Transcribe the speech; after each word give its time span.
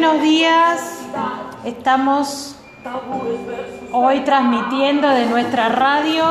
Buenos 0.00 0.22
días, 0.22 1.00
estamos 1.64 2.54
hoy 3.90 4.20
transmitiendo 4.20 5.08
de 5.08 5.26
nuestra 5.26 5.70
radio. 5.70 6.24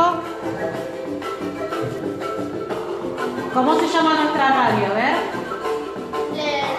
¿Cómo 3.53 3.75
se 3.75 3.87
llama 3.89 4.13
nuestra 4.21 4.47
radio? 4.51 4.85
A 4.85 4.93
ver. 4.93 5.15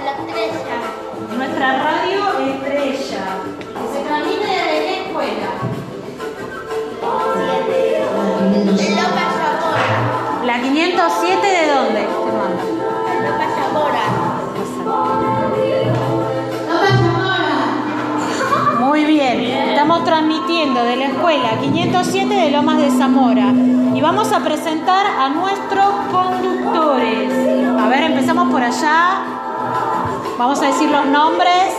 La 0.02 0.12
estrella. 0.12 0.79
Nuestra 1.37 1.77
radio 1.77 2.38
estrella. 2.55 3.24
Se 3.93 4.01
transmite 4.05 4.46
desde 4.46 4.79
qué 4.87 5.02
escuela? 5.09 5.51
La 10.43 10.63
507 10.63 11.48
estamos 19.89 20.05
transmitiendo 20.05 20.85
de 20.85 20.97
la 20.97 21.07
escuela 21.07 21.59
507 21.63 22.35
de 22.35 22.51
Lomas 22.51 22.77
de 22.77 22.91
Zamora 22.91 23.55
y 23.95 24.01
vamos 24.03 24.31
a 24.33 24.41
presentar 24.45 25.07
a 25.07 25.31
nuestros 25.31 25.87
conductores. 26.13 27.33
A 27.81 27.89
ver, 27.89 28.03
empezamos 28.03 28.53
por 28.53 28.63
allá. 28.63 29.23
Vamos 30.39 30.61
a 30.61 30.66
decir 30.66 30.91
los 30.91 31.07
nombres. 31.07 31.75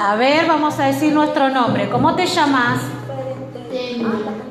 A 0.00 0.14
ver, 0.14 0.46
vamos 0.48 0.78
a 0.78 0.86
decir 0.86 1.12
nuestro 1.12 1.50
nombre. 1.50 1.90
¿Cómo 1.90 2.14
te 2.14 2.24
llamas? 2.24 2.80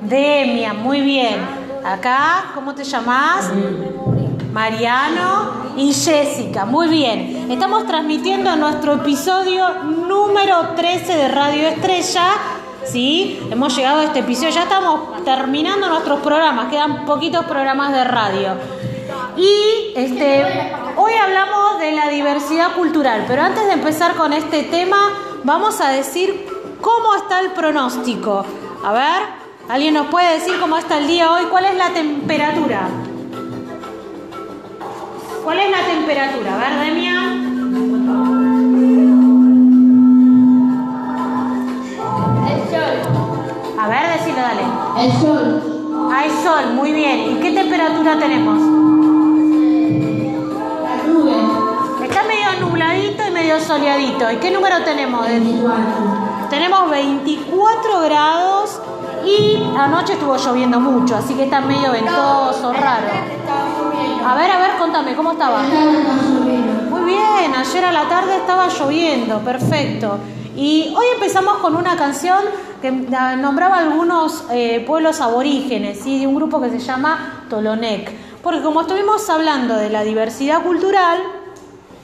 Demia, 0.01 0.75
muy 0.75 1.01
bien. 1.01 1.54
Acá, 1.85 2.45
¿cómo 2.55 2.73
te 2.73 2.83
llamas? 2.83 3.51
Mariano 4.51 5.73
y 5.77 5.93
Jessica, 5.93 6.65
muy 6.65 6.87
bien. 6.87 7.51
Estamos 7.51 7.85
transmitiendo 7.85 8.55
nuestro 8.55 8.93
episodio 8.93 9.83
número 9.83 10.69
13 10.75 11.15
de 11.15 11.27
Radio 11.27 11.67
Estrella. 11.67 12.31
¿Sí? 12.85 13.39
Hemos 13.51 13.75
llegado 13.75 13.99
a 13.99 14.05
este 14.05 14.19
episodio, 14.19 14.49
ya 14.49 14.63
estamos 14.63 15.23
terminando 15.25 15.87
nuestros 15.87 16.21
programas, 16.21 16.71
quedan 16.71 17.05
poquitos 17.05 17.45
programas 17.45 17.91
de 17.91 18.03
radio. 18.03 18.53
Y 19.37 19.93
este, 19.95 20.43
hoy 20.95 21.13
hablamos 21.13 21.79
de 21.79 21.91
la 21.91 22.09
diversidad 22.09 22.73
cultural, 22.73 23.25
pero 23.27 23.43
antes 23.43 23.63
de 23.67 23.73
empezar 23.73 24.15
con 24.15 24.33
este 24.33 24.63
tema, 24.63 24.97
vamos 25.43 25.79
a 25.81 25.89
decir 25.89 26.47
cómo 26.81 27.13
está 27.13 27.41
el 27.41 27.51
pronóstico. 27.51 28.43
A 28.83 28.91
ver, 28.91 29.44
¿alguien 29.69 29.93
nos 29.93 30.07
puede 30.07 30.33
decir 30.33 30.55
cómo 30.59 30.77
está 30.77 30.97
el 30.97 31.07
día 31.07 31.31
hoy? 31.31 31.45
¿Cuál 31.49 31.65
es 31.65 31.75
la 31.77 31.89
temperatura? 31.89 32.87
¿Cuál 35.43 35.59
es 35.59 35.69
la 35.71 35.85
temperatura? 35.85 36.55
A 36.55 36.57
ver, 36.57 36.79
Demian. 36.85 37.45
El 42.47 42.59
sol. 42.69 42.97
A 43.79 43.87
ver, 43.87 44.19
decilo, 44.19 44.37
dale. 44.37 44.63
El 45.05 45.11
sol. 45.19 46.09
Hay 46.13 46.29
sol, 46.43 46.73
muy 46.73 46.91
bien. 46.93 47.31
¿Y 47.31 47.35
qué 47.41 47.51
temperatura 47.51 48.17
tenemos? 48.17 48.57
La 50.83 50.95
nube. 51.07 51.35
Está 52.03 52.23
medio 52.23 52.59
nubladito 52.67 53.23
y 53.27 53.31
medio 53.31 53.59
soleadito. 53.59 54.31
¿Y 54.31 54.37
qué 54.37 54.51
número 54.51 54.83
tenemos? 54.83 55.27
de- 55.27 55.41
Tenemos 56.49 56.89
24 56.89 58.01
grados 58.01 58.54
y 59.25 59.63
anoche 59.77 60.13
estuvo 60.13 60.37
lloviendo 60.37 60.79
mucho, 60.79 61.15
así 61.15 61.33
que 61.33 61.43
está 61.43 61.61
medio 61.61 61.91
ventoso, 61.91 62.71
raro. 62.73 63.07
A 64.25 64.35
ver, 64.35 64.51
a 64.51 64.59
ver, 64.59 64.77
contame, 64.77 65.15
¿cómo 65.15 65.33
estaba? 65.33 65.63
Muy 66.89 67.03
bien, 67.05 67.55
ayer 67.55 67.85
a 67.85 67.91
la 67.91 68.07
tarde 68.07 68.37
estaba 68.37 68.67
lloviendo, 68.67 69.39
perfecto. 69.39 70.19
Y 70.55 70.93
hoy 70.95 71.05
empezamos 71.15 71.57
con 71.57 71.75
una 71.75 71.97
canción 71.97 72.39
que 72.81 72.91
nombraba 72.91 73.79
algunos 73.79 74.45
eh, 74.51 74.83
pueblos 74.85 75.19
aborígenes, 75.19 75.99
¿sí? 75.99 76.19
de 76.19 76.27
un 76.27 76.35
grupo 76.35 76.61
que 76.61 76.69
se 76.69 76.79
llama 76.79 77.45
Tolonec. 77.49 78.11
Porque 78.41 78.61
como 78.61 78.81
estuvimos 78.81 79.29
hablando 79.29 79.75
de 79.75 79.89
la 79.89 80.03
diversidad 80.03 80.61
cultural, 80.61 81.19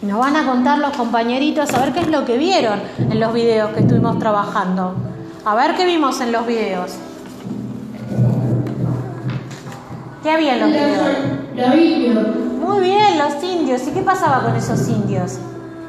nos 0.02 0.20
van 0.20 0.36
a 0.36 0.46
contar 0.46 0.80
los 0.80 0.96
compañeritos 0.98 1.72
a 1.74 1.80
ver 1.80 1.94
qué 1.94 2.00
es 2.00 2.08
lo 2.08 2.26
que 2.26 2.38
vieron 2.38 2.82
en 2.98 3.20
los 3.20 3.32
videos 3.34 3.72
que 3.72 3.82
estuvimos 3.82 4.18
trabajando. 4.18 4.96
A 5.46 5.56
ver 5.56 5.76
qué 5.76 5.86
vimos 5.86 6.20
en 6.22 6.32
los 6.32 6.46
videos. 6.46 6.92
¿Qué 10.24 10.30
había 10.30 10.54
en 10.54 10.60
los 10.60 10.70
videos? 10.70 11.18
Los 11.56 11.76
indios. 11.76 12.36
Muy 12.60 12.80
bien, 12.84 13.18
los 13.18 13.44
indios. 13.44 13.88
¿Y 13.88 13.92
qué 13.92 14.02
pasaba 14.02 14.44
con 14.44 14.56
esos 14.56 14.88
indios? 14.88 15.40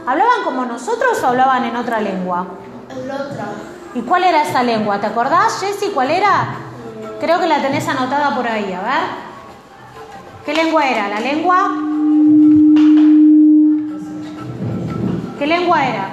¿Hablaban 0.06 0.42
como 0.44 0.64
nosotros 0.64 1.22
o 1.22 1.26
hablaban 1.26 1.64
en 1.64 1.76
otra 1.76 2.00
lengua? 2.00 2.46
El 2.90 3.10
otro. 3.10 3.44
¿Y 3.94 4.00
cuál 4.00 4.24
era 4.24 4.42
esa 4.42 4.62
lengua? 4.62 4.98
¿Te 5.00 5.06
acordás, 5.06 5.60
Jessy? 5.60 5.90
¿Cuál 5.92 6.10
era? 6.10 6.54
Creo 7.20 7.38
que 7.40 7.46
la 7.46 7.60
tenés 7.60 7.86
anotada 7.86 8.34
por 8.34 8.48
ahí, 8.48 8.72
a 8.72 8.80
ver. 8.80 9.32
¿Qué 10.46 10.54
lengua 10.54 10.88
era? 10.88 11.08
¿La 11.08 11.20
lengua? 11.20 11.70
¿Qué 15.38 15.46
lengua 15.46 15.86
era? 15.86 16.08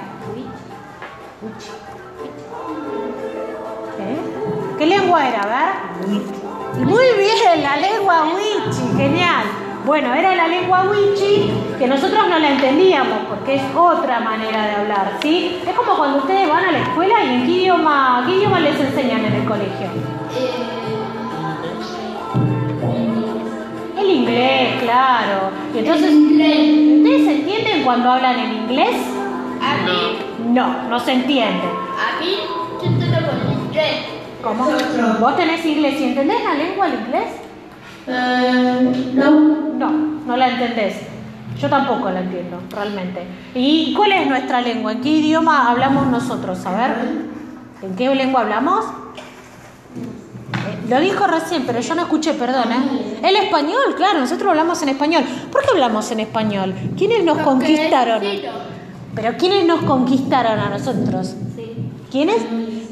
¿Qué? 3.96 4.78
¿Qué 4.78 4.86
lengua 4.86 5.26
era? 5.26 5.42
A 5.42 5.46
ver. 5.46 6.39
Muy 6.78 7.04
bien, 7.18 7.62
la 7.62 7.76
lengua 7.76 8.24
wichi, 8.34 8.96
genial. 8.96 9.44
Bueno, 9.84 10.14
era 10.14 10.34
la 10.34 10.46
lengua 10.46 10.84
wichi 10.90 11.50
que 11.78 11.86
nosotros 11.86 12.28
no 12.28 12.38
la 12.38 12.50
entendíamos 12.50 13.18
porque 13.28 13.56
es 13.56 13.62
otra 13.74 14.20
manera 14.20 14.66
de 14.66 14.72
hablar, 14.72 15.12
¿sí? 15.22 15.58
Es 15.66 15.74
como 15.74 15.96
cuando 15.96 16.18
ustedes 16.18 16.48
van 16.48 16.64
a 16.64 16.72
la 16.72 16.78
escuela 16.78 17.24
y 17.24 17.28
en 17.34 17.46
qué 17.46 17.52
idioma, 17.52 18.24
qué 18.26 18.36
idioma 18.36 18.60
les 18.60 18.78
enseñan 18.78 19.24
en 19.24 19.32
el 19.34 19.44
colegio. 19.46 19.88
El 23.98 24.10
inglés, 24.10 24.82
claro. 24.82 25.50
Y 25.74 25.78
entonces, 25.78 26.10
¿ustedes 26.12 27.28
entienden 27.28 27.82
cuando 27.84 28.10
hablan 28.10 28.38
en 28.38 28.52
inglés? 28.54 28.96
A 29.62 29.84
mí, 29.84 30.18
No, 30.52 30.88
no 30.88 30.98
se 31.00 31.12
entiende. 31.12 31.66
a 31.66 32.20
mí, 32.20 32.36
yo 32.82 32.88
tengo 32.98 33.62
inglés. 33.66 34.19
¿Cómo? 34.42 34.64
¿Vos 35.20 35.36
tenés 35.36 35.64
inglés 35.66 36.00
y 36.00 36.04
entendés 36.04 36.38
la 36.44 36.54
lengua 36.54 36.86
el 36.86 36.94
inglés? 36.94 37.28
Eh, 38.06 39.12
no. 39.14 39.60
No, 39.80 39.90
no 40.26 40.36
la 40.36 40.48
entendés. 40.48 40.96
Yo 41.58 41.68
tampoco 41.68 42.10
la 42.10 42.20
entiendo, 42.20 42.58
realmente. 42.70 43.22
¿Y 43.54 43.92
cuál 43.94 44.12
es 44.12 44.26
nuestra 44.26 44.60
lengua? 44.60 44.92
¿En 44.92 45.00
qué 45.02 45.08
idioma 45.10 45.70
hablamos 45.70 46.06
nosotros? 46.06 46.64
A 46.64 46.76
ver, 46.76 46.90
¿en 47.82 47.96
qué 47.96 48.14
lengua 48.14 48.42
hablamos? 48.42 48.84
Eh, 48.84 50.88
Lo 50.88 51.00
dijo 51.00 51.26
recién, 51.26 51.64
pero 51.66 51.80
yo 51.80 51.94
no 51.94 52.02
escuché, 52.02 52.32
perdón. 52.34 52.72
¿eh? 52.72 53.18
El 53.22 53.36
español, 53.36 53.94
claro, 53.96 54.20
nosotros 54.20 54.48
hablamos 54.50 54.80
en 54.82 54.90
español. 54.90 55.24
¿Por 55.52 55.62
qué 55.62 55.68
hablamos 55.72 56.10
en 56.12 56.20
español? 56.20 56.74
¿Quiénes 56.96 57.24
nos 57.24 57.38
conquistaron? 57.38 58.22
Pero 59.14 59.36
¿quiénes 59.36 59.66
nos 59.66 59.82
conquistaron 59.82 60.58
a 60.58 60.68
nosotros? 60.70 61.34
¿Quiénes? 62.10 62.36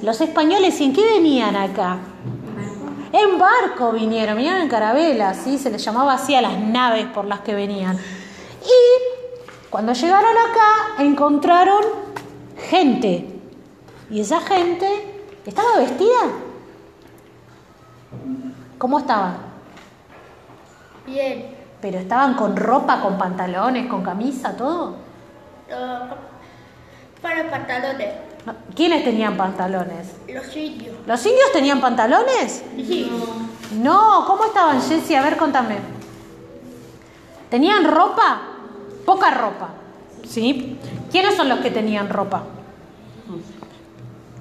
Los 0.02 0.20
españoles. 0.20 0.80
¿Y 0.80 0.84
en 0.84 0.92
qué 0.92 1.04
venían 1.04 1.56
acá? 1.56 1.98
En 3.12 3.38
barco 3.38 3.92
vinieron, 3.92 4.36
vinieron 4.36 4.60
en 4.60 4.68
carabela, 4.68 5.34
¿sí? 5.34 5.58
Se 5.58 5.70
les 5.70 5.82
llamaba 5.82 6.14
así 6.14 6.34
a 6.34 6.42
las 6.42 6.58
naves 6.58 7.06
por 7.06 7.24
las 7.24 7.40
que 7.40 7.54
venían. 7.54 7.96
Y 7.96 9.68
cuando 9.70 9.92
llegaron 9.92 10.30
acá 10.30 11.02
encontraron 11.02 11.82
gente. 12.68 13.40
Y 14.10 14.20
esa 14.20 14.40
gente 14.40 14.88
estaba 15.46 15.78
vestida. 15.78 16.20
¿Cómo 18.76 18.98
estaban? 18.98 19.38
Bien. 21.06 21.56
Pero 21.80 21.98
estaban 21.98 22.34
con 22.34 22.56
ropa, 22.56 23.00
con 23.00 23.16
pantalones, 23.16 23.86
con 23.88 24.02
camisa, 24.02 24.56
todo. 24.56 24.96
Los 25.68 26.08
para 27.22 27.50
pantalones. 27.50 28.27
¿Quiénes 28.74 29.04
tenían 29.04 29.36
pantalones? 29.36 30.08
Los 30.32 30.56
indios. 30.56 30.96
¿Los 31.06 31.26
indios 31.26 31.52
tenían 31.52 31.80
pantalones? 31.80 32.64
Sí. 32.76 33.10
No, 33.82 34.24
¿cómo 34.26 34.44
estaban, 34.44 34.80
Jessy? 34.80 35.14
A 35.14 35.22
ver, 35.22 35.36
contame. 35.36 35.76
¿Tenían 37.50 37.84
ropa? 37.84 38.40
Poca 39.04 39.30
ropa. 39.30 39.70
¿Sí? 40.26 40.78
¿Quiénes 41.10 41.34
son 41.34 41.48
los 41.48 41.60
que 41.60 41.70
tenían 41.70 42.08
ropa? 42.08 42.44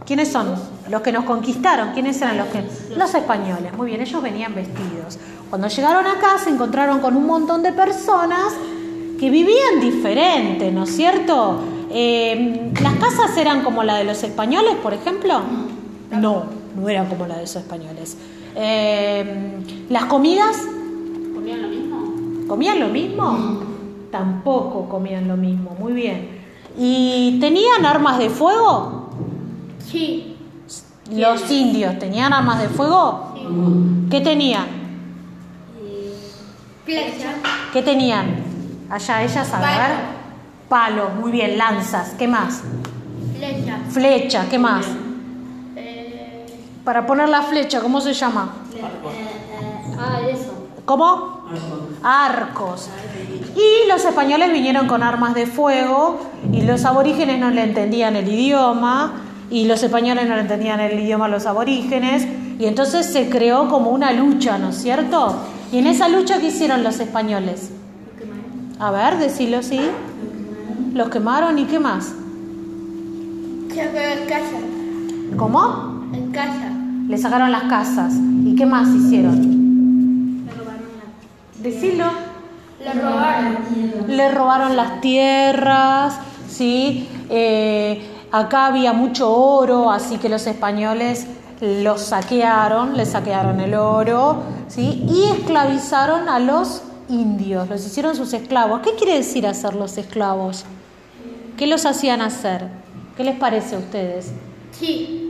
¿Quiénes 0.05 0.31
son? 0.31 0.55
Los 0.89 1.01
que 1.01 1.11
nos 1.11 1.25
conquistaron. 1.25 1.91
¿Quiénes 1.91 2.21
eran 2.21 2.37
los 2.37 2.47
que? 2.47 2.63
Los 2.95 3.13
españoles. 3.13 3.73
Muy 3.73 3.87
bien, 3.87 4.01
ellos 4.01 4.21
venían 4.21 4.55
vestidos. 4.55 5.17
Cuando 5.49 5.67
llegaron 5.67 6.05
acá 6.05 6.37
se 6.37 6.49
encontraron 6.49 6.99
con 6.99 7.15
un 7.15 7.25
montón 7.25 7.63
de 7.63 7.73
personas 7.73 8.53
que 9.19 9.29
vivían 9.29 9.79
diferente, 9.81 10.71
¿no 10.71 10.83
es 10.83 10.95
cierto? 10.95 11.59
Eh, 11.89 12.71
¿Las 12.81 12.95
casas 12.95 13.37
eran 13.37 13.63
como 13.63 13.83
la 13.83 13.97
de 13.97 14.03
los 14.03 14.23
españoles, 14.23 14.75
por 14.83 14.93
ejemplo? 14.93 15.41
No, 16.11 16.43
no 16.75 16.89
eran 16.89 17.07
como 17.07 17.25
la 17.27 17.35
de 17.35 17.41
los 17.41 17.55
españoles. 17.55 18.17
Eh, 18.55 19.85
¿Las 19.89 20.05
comidas? 20.05 20.57
¿Comían 21.33 21.61
lo 21.61 21.67
mismo? 21.67 22.47
¿Comían 22.47 22.79
lo 22.79 22.87
mismo? 22.87 23.59
Tampoco 24.11 24.89
comían 24.89 25.27
lo 25.27 25.37
mismo, 25.37 25.75
muy 25.79 25.93
bien. 25.93 26.37
¿Y 26.77 27.39
tenían 27.39 27.85
armas 27.85 28.19
de 28.19 28.29
fuego? 28.29 29.09
Sí. 29.85 30.35
Los 31.11 31.49
indios 31.49 31.97
tenían 31.99 32.33
armas 32.33 32.61
de 32.61 32.69
fuego. 32.69 33.33
Sí. 33.35 33.41
¿Qué 34.11 34.21
tenían? 34.21 34.65
Flecha. 36.85 37.33
¿Qué 37.73 37.81
tenían? 37.81 38.43
Allá 38.89 39.23
ellas 39.23 39.53
a 39.53 39.59
ver. 39.59 40.16
Palos, 40.69 41.13
muy 41.15 41.31
bien, 41.31 41.57
lanzas, 41.57 42.13
¿qué 42.17 42.27
más? 42.27 42.61
Flecha. 43.37 43.77
Flecha, 43.89 44.45
¿qué 44.49 44.59
más? 44.59 44.85
Eh, 45.75 46.45
Para 46.83 47.05
poner 47.05 47.29
la 47.29 47.41
flecha, 47.43 47.79
¿cómo 47.81 48.01
se 48.01 48.13
llama? 48.13 48.53
Ah, 49.97 50.19
eso. 50.29 50.53
¿Cómo? 50.85 51.45
Arcos. 52.03 52.89
Y 53.55 53.87
los 53.89 54.03
españoles 54.05 54.51
vinieron 54.51 54.87
con 54.87 55.03
armas 55.03 55.33
de 55.33 55.45
fuego 55.47 56.19
y 56.51 56.61
los 56.61 56.85
aborígenes 56.85 57.39
no 57.39 57.49
le 57.49 57.63
entendían 57.63 58.15
el 58.15 58.27
idioma 58.27 59.13
y 59.49 59.65
los 59.65 59.81
españoles 59.83 60.27
no 60.27 60.35
le 60.35 60.41
entendían 60.41 60.79
el 60.79 60.99
idioma 60.99 61.25
a 61.25 61.29
los 61.29 61.45
aborígenes 61.45 62.27
y 62.59 62.65
entonces 62.65 63.05
se 63.05 63.29
creó 63.29 63.69
como 63.69 63.91
una 63.91 64.11
lucha, 64.11 64.57
¿no 64.57 64.69
es 64.69 64.81
cierto? 64.81 65.35
Y 65.71 65.79
en 65.79 65.87
esa 65.87 66.07
lucha, 66.09 66.39
¿qué 66.39 66.47
hicieron 66.47 66.83
los 66.83 66.99
españoles? 66.99 67.71
A 68.79 68.91
ver, 68.91 69.17
decilo, 69.17 69.63
sí. 69.63 69.79
Los 70.93 71.09
quemaron 71.09 71.57
y 71.59 71.65
qué 71.65 71.79
más. 71.79 72.13
se 73.69 73.75
quedó 73.75 74.21
en 74.21 74.27
casa. 74.27 74.57
¿Cómo? 75.37 76.03
En 76.13 76.31
casa. 76.31 76.71
Le 77.07 77.17
sacaron 77.17 77.51
las 77.51 77.63
casas. 77.63 78.13
¿Y 78.43 78.55
qué 78.55 78.65
más 78.65 78.87
hicieron? 78.89 80.47
Decilo. 81.59 82.05
Lo 82.83 83.01
robaron. 83.01 83.57
Le 84.07 84.31
robaron 84.31 84.75
las 84.75 85.01
tierras, 85.01 86.19
¿sí? 86.47 87.07
Eh, 87.29 88.01
acá 88.31 88.67
había 88.67 88.93
mucho 88.93 89.31
oro, 89.31 89.91
así 89.91 90.17
que 90.17 90.29
los 90.29 90.47
españoles 90.47 91.27
los 91.61 92.01
saquearon, 92.01 92.95
le 92.95 93.05
saquearon 93.05 93.59
el 93.59 93.73
oro, 93.73 94.43
¿sí? 94.67 95.03
Y 95.09 95.23
esclavizaron 95.37 96.29
a 96.29 96.39
los 96.39 96.83
indios, 97.09 97.67
los 97.67 97.85
hicieron 97.85 98.15
sus 98.15 98.33
esclavos. 98.33 98.81
¿Qué 98.81 98.93
quiere 98.95 99.15
decir 99.15 99.47
hacer 99.47 99.73
los 99.75 99.97
esclavos? 99.97 100.65
¿Qué 101.57 101.65
los 101.67 101.85
hacían 101.85 102.21
hacer? 102.21 102.67
¿Qué 103.15 103.23
les 103.23 103.35
parece 103.35 103.75
a 103.75 103.79
ustedes? 103.79 104.31
Sí. 104.71 105.23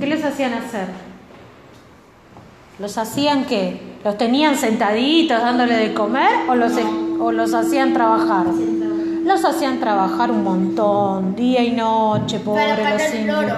¿Qué 0.00 0.06
les 0.06 0.22
hacían 0.24 0.52
hacer? 0.54 0.88
¿Los 2.78 2.98
hacían 2.98 3.44
qué? 3.46 3.80
¿Los 4.04 4.18
tenían 4.18 4.56
sentaditos 4.56 5.40
dándole 5.40 5.76
de 5.76 5.94
comer 5.94 6.28
o 6.48 6.54
los, 6.54 6.72
o 7.20 7.32
los 7.32 7.54
hacían 7.54 7.94
trabajar? 7.94 8.46
Los 9.24 9.42
hacían 9.46 9.80
trabajar 9.80 10.30
un 10.30 10.44
montón, 10.44 11.34
día 11.34 11.62
y 11.62 11.70
noche, 11.70 12.40
pobre 12.40 12.66
Para 12.68 12.76
los 12.90 12.98
ganar 12.98 13.14
el 13.14 13.20
indios. 13.20 13.38
oro. 13.38 13.54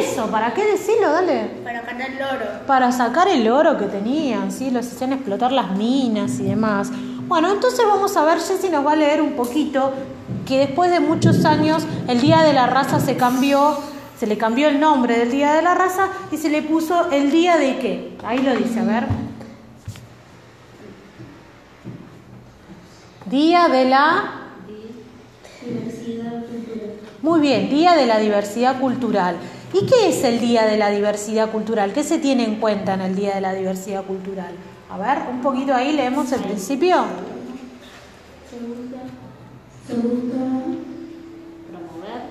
Eso, 0.00 0.26
¿para 0.26 0.52
qué 0.52 0.64
decirlo? 0.64 1.12
Dale. 1.12 1.42
Para 1.62 1.82
ganar 1.82 2.10
el 2.10 2.16
oro. 2.20 2.46
Para 2.66 2.90
sacar 2.90 3.28
el 3.28 3.48
oro 3.48 3.78
que 3.78 3.84
tenían, 3.84 4.50
¿sí? 4.50 4.72
Los 4.72 4.86
hacían 4.90 5.12
explotar 5.12 5.52
las 5.52 5.70
minas 5.76 6.40
y 6.40 6.44
demás. 6.44 6.90
Bueno, 7.28 7.52
entonces 7.52 7.84
vamos 7.86 8.16
a 8.16 8.24
ver, 8.24 8.40
Jessy 8.40 8.70
nos 8.70 8.86
va 8.86 8.92
a 8.92 8.96
leer 8.96 9.20
un 9.20 9.34
poquito 9.34 9.92
que 10.46 10.56
después 10.60 10.90
de 10.90 10.98
muchos 10.98 11.44
años 11.44 11.86
el 12.08 12.22
Día 12.22 12.40
de 12.40 12.54
la 12.54 12.66
Raza 12.66 13.00
se 13.00 13.18
cambió, 13.18 13.76
se 14.18 14.26
le 14.26 14.38
cambió 14.38 14.68
el 14.68 14.80
nombre 14.80 15.18
del 15.18 15.30
Día 15.30 15.52
de 15.52 15.60
la 15.60 15.74
Raza 15.74 16.08
y 16.32 16.38
se 16.38 16.48
le 16.48 16.62
puso 16.62 17.10
el 17.10 17.30
Día 17.30 17.58
de 17.58 17.78
qué. 17.80 18.16
Ahí 18.24 18.38
lo 18.38 18.56
dice, 18.56 18.80
a 18.80 18.84
ver. 18.84 19.06
Día 23.26 23.68
de 23.68 23.84
la... 23.84 24.32
Muy 27.20 27.40
bien, 27.40 27.68
Día 27.68 27.92
de 27.94 28.06
la 28.06 28.18
Diversidad 28.18 28.80
Cultural. 28.80 29.36
¿Y 29.72 29.84
qué 29.86 30.08
es 30.08 30.24
el 30.24 30.40
Día 30.40 30.64
de 30.64 30.78
la 30.78 30.90
Diversidad 30.90 31.50
Cultural? 31.50 31.92
¿Qué 31.92 32.02
se 32.02 32.18
tiene 32.18 32.44
en 32.44 32.56
cuenta 32.56 32.94
en 32.94 33.02
el 33.02 33.14
Día 33.14 33.34
de 33.34 33.40
la 33.40 33.52
Diversidad 33.52 34.04
Cultural? 34.04 34.54
A 34.90 34.96
ver, 34.96 35.28
un 35.30 35.42
poquito 35.42 35.74
ahí 35.74 35.92
leemos 35.92 36.32
el 36.32 36.40
principio. 36.40 37.04
Promover. 41.70 42.22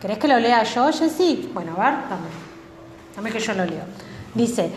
¿Querés 0.00 0.18
que 0.18 0.28
lo 0.28 0.40
lea 0.40 0.64
yo, 0.64 0.92
Jessy? 0.92 1.48
Bueno, 1.54 1.76
a 1.78 1.90
ver, 1.90 2.00
dame. 2.08 2.28
Dame 3.14 3.30
que 3.30 3.38
yo 3.38 3.54
lo 3.54 3.64
leo. 3.64 3.84
Dice, 4.34 4.70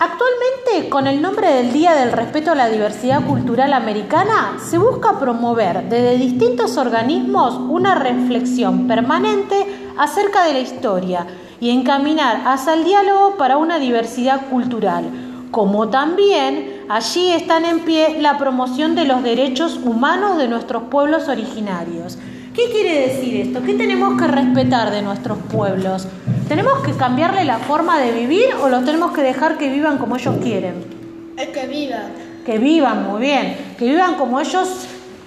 actualmente 0.00 0.88
con 0.88 1.06
el 1.06 1.20
nombre 1.20 1.52
del 1.52 1.74
Día 1.74 1.92
del 1.92 2.12
Respeto 2.12 2.52
a 2.52 2.54
la 2.54 2.70
Diversidad 2.70 3.22
Cultural 3.26 3.74
Americana, 3.74 4.56
se 4.58 4.78
busca 4.78 5.18
promover 5.18 5.90
desde 5.90 6.16
distintos 6.16 6.78
organismos 6.78 7.54
una 7.68 7.94
reflexión 7.94 8.88
permanente 8.88 9.66
acerca 9.98 10.44
de 10.44 10.54
la 10.54 10.60
historia 10.60 11.26
y 11.60 11.68
encaminar 11.68 12.40
hacia 12.46 12.72
el 12.72 12.84
diálogo 12.84 13.36
para 13.36 13.58
una 13.58 13.78
diversidad 13.78 14.48
cultural, 14.48 15.04
como 15.50 15.90
también 15.90 16.86
allí 16.88 17.30
están 17.32 17.66
en 17.66 17.80
pie 17.80 18.22
la 18.22 18.38
promoción 18.38 18.94
de 18.94 19.04
los 19.04 19.22
derechos 19.22 19.78
humanos 19.84 20.38
de 20.38 20.48
nuestros 20.48 20.84
pueblos 20.84 21.28
originarios. 21.28 22.16
¿Qué 22.54 22.68
quiere 22.72 23.08
decir 23.08 23.36
esto? 23.46 23.62
¿Qué 23.62 23.74
tenemos 23.74 24.20
que 24.20 24.26
respetar 24.26 24.90
de 24.90 25.02
nuestros 25.02 25.38
pueblos? 25.38 26.08
¿Tenemos 26.48 26.80
que 26.84 26.92
cambiarle 26.92 27.44
la 27.44 27.58
forma 27.58 28.00
de 28.00 28.10
vivir 28.10 28.46
o 28.60 28.68
los 28.68 28.84
tenemos 28.84 29.12
que 29.12 29.22
dejar 29.22 29.56
que 29.56 29.70
vivan 29.70 29.98
como 29.98 30.16
ellos 30.16 30.34
quieren? 30.42 30.84
El 31.36 31.52
que 31.52 31.66
viva. 31.68 32.00
Que 32.44 32.58
vivan 32.58 33.06
muy 33.06 33.20
bien, 33.20 33.74
que 33.78 33.84
vivan 33.84 34.16
como 34.16 34.40
ellos 34.40 34.68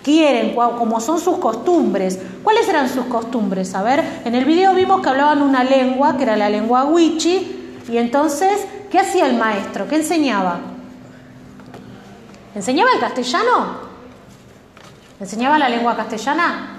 quieren, 0.03 0.53
como 0.53 0.99
son 0.99 1.17
sus 1.17 1.37
costumbres. 1.37 2.19
¿Cuáles 2.43 2.67
eran 2.67 2.89
sus 2.89 3.05
costumbres? 3.05 3.73
A 3.73 3.83
ver, 3.83 4.03
en 4.25 4.35
el 4.35 4.43
video 4.43 4.75
vimos 4.75 5.01
que 5.01 5.07
hablaban 5.07 5.41
una 5.41 5.63
lengua, 5.63 6.17
que 6.17 6.23
era 6.23 6.35
la 6.35 6.49
lengua 6.49 6.83
wichi, 6.83 7.77
y 7.89 7.97
entonces, 7.97 8.67
¿qué 8.91 8.99
hacía 8.99 9.27
el 9.27 9.37
maestro? 9.37 9.87
¿Qué 9.87 9.95
enseñaba? 9.95 10.59
¿Enseñaba 12.53 12.91
el 12.93 12.99
castellano? 12.99 13.77
¿Enseñaba 15.21 15.57
la 15.57 15.69
lengua 15.69 15.95
castellana? 15.95 16.72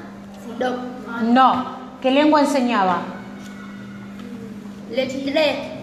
No. 1.23 1.85
¿Qué 2.01 2.11
lengua 2.11 2.41
enseñaba? 2.41 2.99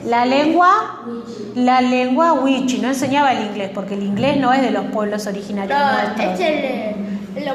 La 0.06 0.26
lengua, 0.26 1.02
la 1.56 1.82
lengua 1.82 2.34
wichi, 2.34 2.80
no 2.80 2.88
enseñaba 2.88 3.34
el 3.34 3.46
inglés, 3.48 3.72
porque 3.74 3.96
el 3.96 4.04
inglés 4.04 4.38
no 4.38 4.54
es 4.54 4.62
de 4.62 4.72
los 4.72 4.86
pueblos 4.86 5.28
originarios 5.28 5.78
No, 5.78 5.92
nuestros. 5.92 6.34
es 6.34 6.40
el, 6.40 6.56
el. 6.56 7.52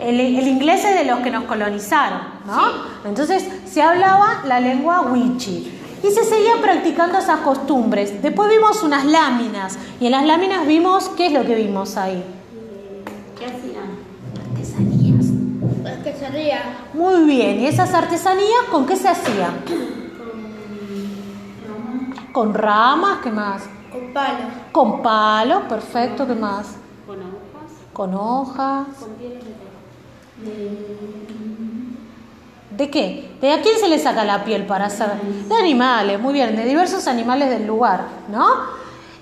El, 0.00 0.48
inglés 0.48 0.84
es 0.84 0.94
de 0.94 1.04
los 1.04 1.20
que 1.20 1.30
nos 1.30 1.44
colonizaron, 1.44 2.20
¿no? 2.46 3.08
Entonces 3.08 3.46
se 3.66 3.82
hablaba 3.82 4.42
la 4.46 4.60
lengua 4.60 5.00
wichi 5.02 5.72
y 6.02 6.10
se 6.10 6.24
seguían 6.24 6.60
practicando 6.60 7.18
esas 7.18 7.40
costumbres. 7.40 8.22
Después 8.22 8.50
vimos 8.50 8.82
unas 8.82 9.04
láminas 9.04 9.78
y 10.00 10.06
en 10.06 10.12
las 10.12 10.24
láminas 10.24 10.66
vimos, 10.66 11.08
¿qué 11.16 11.26
es 11.26 11.32
lo 11.32 11.44
que 11.44 11.54
vimos 11.54 11.96
ahí? 11.96 12.22
¿Qué. 13.38 13.69
Muy 16.92 17.24
bien, 17.24 17.60
¿y 17.60 17.66
esas 17.66 17.94
artesanías 17.94 18.64
con 18.70 18.86
qué 18.86 18.96
se 18.96 19.08
hacían? 19.08 19.64
Con 22.32 22.54
ramas, 22.54 23.18
¿qué 23.22 23.30
más? 23.30 23.62
Con 23.90 24.12
palo. 24.12 24.38
Con 24.72 25.02
palos, 25.02 25.62
perfecto, 25.68 26.26
¿qué 26.26 26.34
más? 26.34 26.76
Con 27.06 27.18
hojas. 27.20 27.72
Con 27.92 28.14
hojas. 28.14 28.86
Con 28.98 29.10
pieles 29.14 29.44
de 29.44 31.00
¿De 32.76 32.90
qué? 32.90 33.30
¿De 33.40 33.52
a 33.52 33.60
quién 33.60 33.78
se 33.78 33.88
le 33.88 33.98
saca 33.98 34.24
la 34.24 34.44
piel 34.44 34.64
para 34.64 34.86
hacer? 34.86 35.10
De 35.48 35.54
animales, 35.54 36.20
muy 36.20 36.32
bien, 36.32 36.56
de 36.56 36.64
diversos 36.64 37.06
animales 37.08 37.50
del 37.50 37.66
lugar, 37.66 38.06
¿no? 38.30 38.46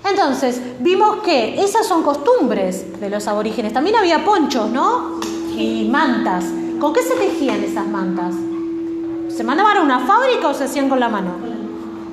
Entonces, 0.09 0.61
vimos 0.79 1.17
que 1.23 1.61
esas 1.61 1.85
son 1.85 2.03
costumbres 2.03 2.99
de 2.99 3.09
los 3.09 3.27
aborígenes. 3.27 3.73
También 3.73 3.95
había 3.97 4.23
ponchos, 4.23 4.69
¿no? 4.69 5.19
Y 5.57 5.89
mantas. 5.91 6.45
¿Con 6.79 6.93
qué 6.93 7.01
se 7.03 7.15
tejían 7.15 7.63
esas 7.63 7.87
mantas? 7.87 8.33
¿Se 9.35 9.43
mandaban 9.43 9.77
a 9.77 9.81
una 9.81 9.99
fábrica 9.99 10.47
o 10.47 10.53
se 10.53 10.65
hacían 10.65 10.89
con 10.89 10.99
la 10.99 11.09
mano? 11.09 11.31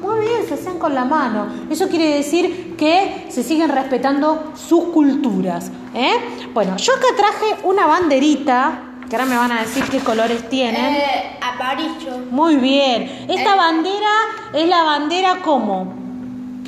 Muy 0.02 0.20
bien, 0.26 0.46
se 0.46 0.54
hacían 0.54 0.78
con 0.78 0.94
la 0.94 1.04
mano. 1.04 1.46
Eso 1.70 1.88
quiere 1.88 2.14
decir 2.16 2.74
que 2.76 3.26
se 3.30 3.42
siguen 3.42 3.70
respetando 3.70 4.52
sus 4.54 4.84
culturas. 4.86 5.70
¿eh? 5.94 6.48
Bueno, 6.52 6.76
yo 6.76 6.92
acá 6.94 7.06
traje 7.16 7.56
una 7.64 7.86
banderita 7.86 8.80
que 9.08 9.16
ahora 9.16 9.26
me 9.28 9.36
van 9.36 9.52
a 9.52 9.60
decir 9.60 9.84
qué 9.84 10.00
colores 10.00 10.48
tienen. 10.48 10.94
Eh, 10.96 11.38
amarillo. 11.40 12.18
Muy 12.30 12.56
bien. 12.56 13.26
Esta 13.28 13.54
Eh. 13.54 13.56
bandera 13.56 14.10
es 14.52 14.68
la 14.68 14.82
bandera 14.82 15.36
¿cómo? 15.44 15.92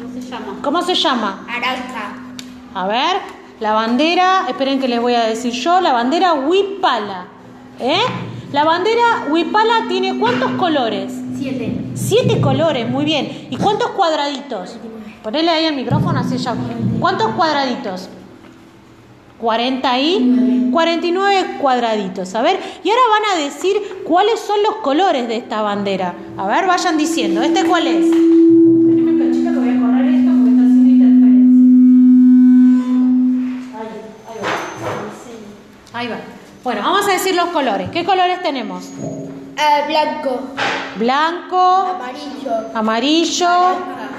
¿Cómo 0.00 0.12
se 0.14 0.20
llama? 0.20 0.46
¿Cómo 0.62 0.82
se 0.82 0.94
llama? 0.94 1.44
Naranja. 1.46 2.12
A 2.74 2.86
ver, 2.86 3.16
la 3.60 3.72
bandera, 3.72 4.46
esperen 4.48 4.78
que 4.80 4.86
les 4.88 5.00
voy 5.00 5.14
a 5.14 5.24
decir 5.24 5.52
yo, 5.52 5.80
la 5.80 5.92
bandera 5.92 6.34
Huipala. 6.34 7.26
¿Eh? 7.80 8.00
La 8.52 8.64
bandera 8.64 9.26
Huipala 9.30 9.86
tiene 9.88 10.18
cuántos 10.18 10.52
colores? 10.52 11.12
Siete. 11.38 11.76
Siete 11.94 12.40
colores, 12.40 12.88
muy 12.88 13.04
bien. 13.04 13.48
¿Y 13.50 13.56
cuántos 13.56 13.90
cuadraditos? 13.90 14.76
Ponele 15.22 15.50
ahí 15.50 15.66
el 15.66 15.76
micrófono, 15.76 16.18
así 16.18 16.38
ya. 16.38 16.54
¿Cuántos 16.98 17.28
cuadraditos? 17.32 18.08
40 19.38 20.00
y 20.00 20.70
49 20.72 21.58
cuadraditos. 21.60 22.34
A 22.34 22.42
ver, 22.42 22.58
y 22.82 22.90
ahora 22.90 23.02
van 23.12 23.38
a 23.38 23.44
decir 23.44 23.76
cuáles 24.04 24.40
son 24.40 24.62
los 24.62 24.76
colores 24.76 25.28
de 25.28 25.36
esta 25.36 25.62
bandera. 25.62 26.14
A 26.36 26.46
ver, 26.48 26.66
vayan 26.66 26.96
diciendo. 26.96 27.42
¿Este 27.42 27.64
cuál 27.64 27.86
es? 27.86 28.04
Ahí, 34.34 34.38
va. 34.42 35.98
Ahí 35.98 36.08
va. 36.08 36.16
Bueno, 36.64 36.82
vamos 36.82 36.97
decir 37.18 37.34
los 37.34 37.48
colores. 37.48 37.90
¿Qué 37.90 38.04
colores 38.04 38.42
tenemos? 38.42 38.84
Eh, 38.84 39.84
blanco. 39.88 40.40
Blanco, 40.96 41.56
Amarillo. 41.94 42.52
amarillo, 42.74 43.48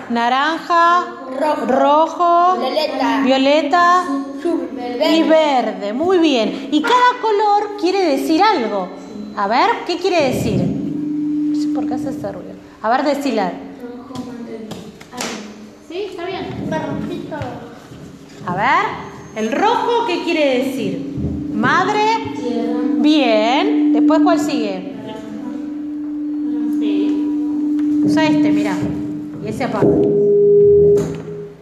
naranja, 0.09 1.05
Rojo. 1.39 1.65
rojo, 1.65 2.57
Violeta. 2.59 3.21
violeta 3.23 3.99
Azul. 4.01 4.69
y 5.11 5.23
verde. 5.23 5.93
Muy 5.93 6.17
bien. 6.19 6.69
Y 6.71 6.81
cada 6.81 7.19
color 7.21 7.77
quiere 7.81 8.01
decir 8.17 8.41
algo. 8.41 8.87
A 9.35 9.47
ver, 9.47 9.69
¿qué 9.87 9.97
quiere 9.97 10.33
decir? 10.33 10.61
No 10.61 11.61
sé 11.61 11.67
por 11.73 11.85
qué 11.87 11.95
hace 11.95 12.09
ese 12.09 12.31
ruido. 12.31 12.53
A 12.81 12.89
ver, 12.89 13.03
decila. 13.03 13.51
Sí, 15.87 16.07
está 16.11 16.25
bien. 16.25 16.69
A 18.45 18.55
ver, 18.55 18.85
el 19.35 19.51
rojo, 19.51 20.05
¿qué 20.07 20.23
quiere 20.23 20.63
decir? 20.65 21.13
Madre. 21.53 22.18
Bien. 23.09 23.91
Después, 23.93 24.19
¿cuál 24.23 24.39
sigue? 24.39 24.93
Sí. 26.79 28.01
Usa 28.05 28.23
este, 28.25 28.51
mira. 28.51 28.73
Y 29.43 29.47
ese 29.47 29.63
apaga. 29.63 29.87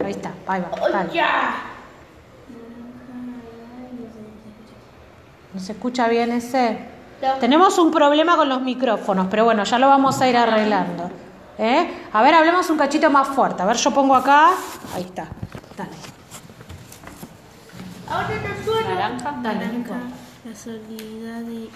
Ahí 0.04 0.12
está, 0.12 0.34
ahí 0.46 0.62
va. 0.62 0.90
dale. 0.90 1.14
Ya. 1.14 1.56
¿No 5.54 5.60
se 5.62 5.72
escucha 5.72 6.10
bien 6.10 6.34
ese? 6.34 6.80
Tenemos 7.40 7.80
un 7.80 7.92
problema 7.92 8.36
con 8.36 8.50
los 8.50 8.62
micrófonos, 8.62 9.28
pero 9.32 9.46
bueno, 9.46 9.64
ya 9.64 9.80
lo 9.80 9.88
vamos 9.88 10.20
a 10.20 10.30
ir 10.30 10.36
arreglando. 10.36 11.10
¿Eh? 11.58 11.90
A 12.12 12.22
ver, 12.24 12.34
hablemos 12.34 12.70
un 12.70 12.78
cachito 12.78 13.10
más 13.10 13.30
fuerte. 13.30 13.64
A 13.64 13.66
ver, 13.66 13.78
yo 13.78 13.92
pongo 13.92 14.16
acá. 14.16 14.50
Ahí 14.94 15.04
está. 15.04 15.28
Dale. 15.78 15.96
Ahora 18.10 18.28
no 18.28 18.66
suena. 18.66 18.96
Naranja. 18.96 19.36
Dale, 19.42 19.68
Nico. 19.70 19.94
La 20.48 20.56
solidaridad 20.56 21.42
de 21.42 21.70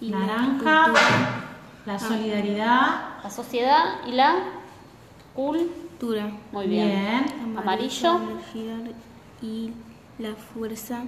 y 0.00 0.08
la 0.10 0.18
Naranja, 0.18 0.82
cultura. 0.84 1.44
la 1.84 1.98
solidaridad. 1.98 3.22
La 3.22 3.30
sociedad 3.30 3.84
y 4.06 4.12
la 4.12 4.34
cultura. 5.34 6.32
Muy 6.52 6.66
bien. 6.68 6.88
Bien. 6.88 7.56
Amarillo. 7.58 8.18
La 8.18 8.24
energía 8.32 8.92
y 9.42 9.72
la 10.18 10.34
fuerza. 10.34 11.02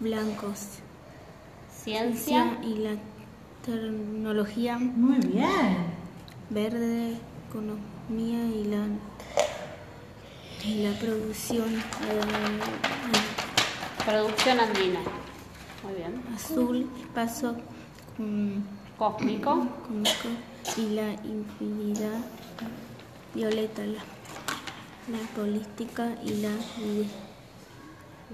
Blancos. 0.00 0.78
Ciencia. 1.70 2.58
y 2.62 2.78
la 2.78 2.94
tecnología. 3.64 4.78
Muy 4.78 5.18
bien. 5.18 5.76
Verde. 6.50 7.16
Economía 7.48 8.44
y 8.44 8.64
la, 8.64 8.86
y 10.64 10.82
la 10.82 10.98
producción. 10.98 11.74
eh, 11.76 12.60
Producción 14.04 14.60
andina. 14.60 15.00
Muy 15.86 15.94
bien. 15.94 16.22
azul. 16.34 16.90
Espacio. 17.00 17.54
Cósmico. 18.98 19.66
cómico 19.86 20.28
y 20.78 20.94
la 20.94 21.12
infinidad 21.12 22.18
violeta 23.34 23.82
la, 23.82 24.00
la 25.12 25.18
política 25.36 26.08
y 26.24 26.40
la 26.40 26.48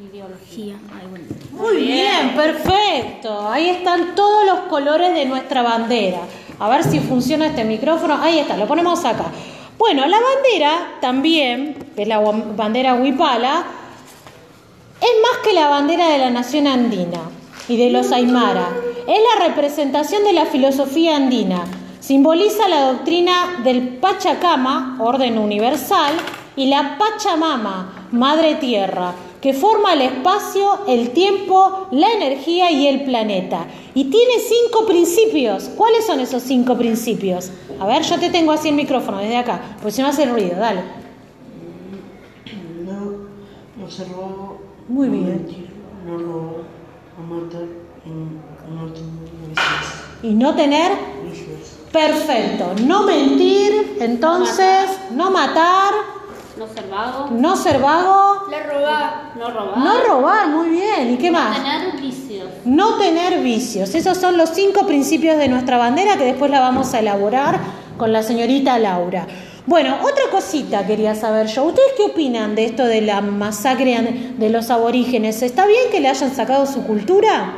Ideología. 0.00 0.76
ideología 0.76 0.76
Ay, 0.98 1.06
bueno. 1.10 1.24
Muy 1.50 1.76
bien, 1.76 2.34
perfecto. 2.34 3.48
Ahí 3.48 3.68
están 3.68 4.14
todos 4.14 4.46
los 4.46 4.60
colores 4.60 5.12
de 5.14 5.26
nuestra 5.26 5.62
bandera. 5.62 6.20
A 6.58 6.68
ver 6.70 6.84
si 6.84 7.00
funciona 7.00 7.48
este 7.48 7.64
micrófono. 7.64 8.16
Ahí 8.22 8.38
está, 8.38 8.56
lo 8.56 8.66
ponemos 8.66 9.04
acá. 9.04 9.26
Bueno, 9.76 10.06
la 10.06 10.18
bandera 10.18 10.98
también, 11.00 11.90
que 11.94 12.02
es 12.02 12.08
la 12.08 12.20
bandera 12.20 12.94
Huipala, 12.94 13.64
es 15.00 15.10
más 15.20 15.44
que 15.44 15.52
la 15.52 15.68
bandera 15.68 16.08
de 16.08 16.18
la 16.18 16.30
nación 16.30 16.68
andina 16.68 17.31
y 17.72 17.76
de 17.78 17.88
los 17.88 18.12
Aymara. 18.12 18.68
Es 19.08 19.18
la 19.38 19.46
representación 19.46 20.24
de 20.24 20.34
la 20.34 20.44
filosofía 20.44 21.16
andina. 21.16 21.64
Simboliza 22.00 22.68
la 22.68 22.92
doctrina 22.92 23.60
del 23.64 23.96
Pachacama, 23.96 24.98
orden 25.00 25.38
universal, 25.38 26.12
y 26.54 26.66
la 26.66 26.98
Pachamama, 26.98 28.08
madre 28.12 28.56
tierra, 28.56 29.14
que 29.40 29.54
forma 29.54 29.94
el 29.94 30.02
espacio, 30.02 30.80
el 30.86 31.12
tiempo, 31.12 31.88
la 31.92 32.12
energía 32.12 32.70
y 32.70 32.86
el 32.88 33.04
planeta. 33.04 33.66
Y 33.94 34.04
tiene 34.04 34.34
cinco 34.38 34.84
principios. 34.84 35.70
¿Cuáles 35.74 36.04
son 36.04 36.20
esos 36.20 36.42
cinco 36.42 36.76
principios? 36.76 37.50
A 37.80 37.86
ver, 37.86 38.02
yo 38.02 38.18
te 38.18 38.28
tengo 38.28 38.52
así 38.52 38.68
el 38.68 38.74
micrófono 38.74 39.16
desde 39.18 39.38
acá, 39.38 39.76
pues 39.80 39.94
si 39.94 40.02
no 40.02 40.08
hace 40.08 40.26
ruido, 40.26 40.58
dale. 40.58 40.82
No, 42.84 43.00
no 43.78 43.86
vago, 44.16 44.60
Muy 44.88 45.08
no 45.08 45.14
bien. 45.14 45.46
no 46.06 46.18
no 46.18 46.81
y 48.04 48.10
no 48.70 48.86
tener 48.92 49.22
vicios. 49.48 49.92
Y 50.22 50.34
no 50.34 50.54
tener 50.54 50.92
vicios. 51.24 51.78
Perfecto. 51.92 52.72
No 52.84 53.02
mentir, 53.04 53.98
entonces, 54.00 54.86
no 55.10 55.30
matar, 55.30 55.92
No 56.58 56.66
ser 56.68 56.88
vago. 56.88 57.28
no 57.30 57.56
ser 57.56 57.80
vago, 57.80 58.46
La 58.50 58.62
robaba. 58.62 59.32
No 59.36 59.50
robar. 59.50 59.78
no 59.78 60.00
robar, 60.06 60.48
muy 60.48 60.68
bien. 60.70 61.12
¿Y 61.12 61.16
qué 61.18 61.30
No 61.30 61.38
más? 61.38 61.56
tener 61.62 62.00
vicios. 62.00 62.48
No 62.64 62.94
tener 62.98 63.40
vicios. 63.42 63.94
Esos 63.94 64.16
son 64.18 64.36
los 64.36 64.50
cinco 64.50 64.86
principios 64.86 65.36
de 65.36 65.48
nuestra 65.48 65.76
bandera 65.76 66.16
que 66.16 66.24
después 66.24 66.50
la 66.50 66.60
vamos 66.60 66.94
a 66.94 67.00
elaborar 67.00 67.58
con 67.98 68.12
la 68.12 68.22
señorita 68.22 68.78
Laura. 68.78 69.26
Bueno, 69.64 69.96
otra 70.02 70.24
cosita 70.30 70.84
quería 70.86 71.14
saber 71.14 71.46
yo. 71.46 71.64
¿Ustedes 71.64 71.92
qué 71.96 72.02
opinan 72.02 72.56
de 72.56 72.64
esto 72.64 72.84
de 72.84 73.00
la 73.00 73.20
masacre 73.20 74.34
de 74.36 74.50
los 74.50 74.70
aborígenes? 74.70 75.40
¿Está 75.42 75.66
bien 75.66 75.90
que 75.90 76.00
le 76.00 76.08
hayan 76.08 76.34
sacado 76.34 76.66
su 76.66 76.84
cultura? 76.84 77.52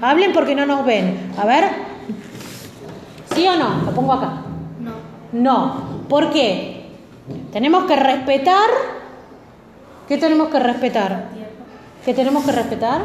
Hablen 0.00 0.32
porque 0.32 0.54
no 0.54 0.64
nos 0.64 0.84
ven. 0.86 1.30
A 1.38 1.44
ver. 1.44 1.64
¿Sí 3.34 3.46
o 3.46 3.56
no? 3.56 3.84
Lo 3.84 3.92
pongo 3.94 4.14
acá. 4.14 4.44
no 4.80 4.92
No. 5.32 6.04
¿Por 6.08 6.32
qué? 6.32 6.86
Tenemos 7.52 7.84
que 7.84 7.96
respetar. 7.96 8.70
¿Qué 10.08 10.16
tenemos 10.16 10.48
que 10.48 10.58
respetar? 10.58 11.28
¿Qué 12.04 12.14
tenemos 12.14 12.44
que 12.44 12.52
respetar? 12.52 13.02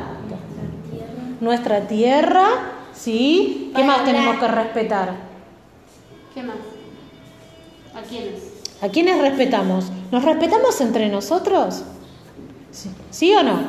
Nuestra 1.41 1.81
tierra. 1.81 2.47
¿Sí? 2.93 3.71
¿Qué 3.75 3.83
más 3.83 4.05
tenemos 4.05 4.37
que 4.37 4.47
respetar? 4.47 5.13
¿Qué 6.33 6.43
más? 6.43 6.55
¿A 7.99 8.01
quiénes? 8.03 8.39
¿A 8.81 8.87
quiénes 8.87 9.19
respetamos? 9.19 9.85
¿Nos 10.09 10.23
respetamos 10.23 10.79
entre 10.79 11.09
nosotros? 11.09 11.83
¿Sí, 12.71 12.89
¿Sí 13.09 13.33
o 13.33 13.43
no? 13.43 13.59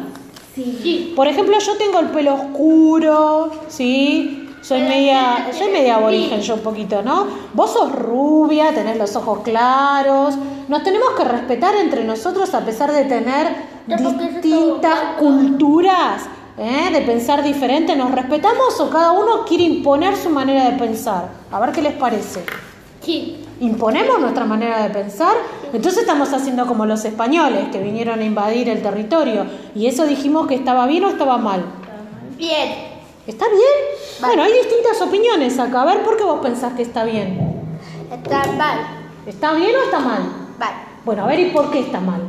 Sí. 0.55 1.13
Por 1.17 1.27
ejemplo, 1.27 1.59
yo 1.59 1.77
tengo 1.77 1.99
el 1.99 2.11
pelo 2.11 2.35
oscuro, 2.35 3.51
¿sí? 3.69 4.49
Soy 4.61 4.83
media, 4.83 5.49
soy 5.57 5.73
media 5.73 5.97
aborigen 5.97 6.43
yo 6.43 6.55
un 6.55 6.61
poquito, 6.61 7.03
¿no? 7.03 7.27
Vos 7.55 7.73
sos 7.73 7.91
rubia, 7.91 8.73
tenés 8.73 8.99
los 8.99 9.17
ojos 9.17 9.41
claros. 9.41 10.37
Nos 10.69 10.85
tenemos 10.85 11.11
que 11.17 11.25
respetar 11.25 11.75
entre 11.77 12.05
nosotros 12.05 12.55
a 12.55 12.61
pesar 12.65 12.93
de 12.93 13.05
tener 13.05 13.49
distintas 13.87 15.17
culturas, 15.19 16.23
¿eh? 16.57 16.91
de 16.93 17.01
pensar 17.01 17.43
diferente. 17.43 17.97
¿Nos 17.97 18.13
respetamos 18.13 18.79
o 18.79 18.91
cada 18.91 19.11
uno 19.11 19.45
quiere 19.45 19.65
imponer 19.65 20.17
su 20.17 20.31
manera 20.31 20.71
de 20.71 20.79
pensar? 20.79 21.31
A 21.51 21.59
ver 21.59 21.73
qué 21.73 21.83
les 21.83 21.95
parece. 21.95 22.45
Sí. 23.01 23.47
Imponemos 23.61 24.19
nuestra 24.19 24.45
manera 24.45 24.83
de 24.83 24.91
pensar, 24.91 25.35
entonces 25.73 26.03
estamos 26.03 26.33
haciendo 26.33 26.67
como 26.67 26.87
los 26.87 27.05
españoles 27.05 27.69
que 27.71 27.79
vinieron 27.81 28.19
a 28.19 28.25
invadir 28.25 28.69
el 28.69 28.83
territorio 28.83 29.47
y 29.75 29.87
eso 29.87 30.07
dijimos 30.07 30.47
que 30.47 30.55
estaba 30.55 30.87
bien 30.87 31.05
o 31.05 31.09
estaba 31.09 31.39
mal. 31.39 31.63
Bien. 32.37 32.91
¿Está 33.27 33.47
bien? 33.49 33.61
Bueno, 34.21 34.43
hay 34.43 34.53
distintas 34.53 35.01
opiniones 35.03 35.59
acá. 35.59 35.83
A 35.83 35.85
ver, 35.85 36.03
¿por 36.03 36.17
qué 36.17 36.25
vos 36.25 36.41
pensás 36.41 36.73
que 36.73 36.83
está 36.83 37.05
bien? 37.05 37.63
Está 38.11 38.51
mal. 38.53 38.79
¿Está 39.27 39.53
bien 39.53 39.77
o 39.77 39.85
está 39.85 40.01
mal? 40.01 40.23
Mal. 40.59 40.73
Bueno, 41.05 41.25
a 41.25 41.27
ver, 41.27 41.41
¿y 41.41 41.51
por 41.51 41.71
qué 41.71 41.81
está 41.81 42.01
mal? 42.01 42.23